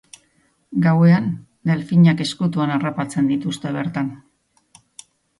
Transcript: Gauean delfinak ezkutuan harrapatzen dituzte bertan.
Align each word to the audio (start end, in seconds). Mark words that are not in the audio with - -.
Gauean 0.83 1.25
delfinak 1.71 2.23
ezkutuan 2.25 2.73
harrapatzen 2.77 3.29
dituzte 3.33 3.75
bertan. 3.75 4.09